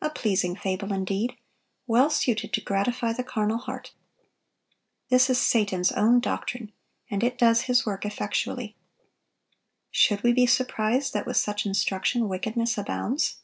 [0.00, 1.36] A pleasing fable indeed,
[1.88, 3.90] well suited to gratify the carnal heart!
[5.10, 6.70] This is Satan's own doctrine,
[7.10, 8.76] and it does his work effectually.
[9.90, 13.38] Should we be surprised that, with such instruction, wickedness abounds?